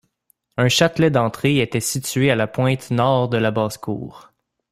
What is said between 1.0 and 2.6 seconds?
d'entrée était situé à la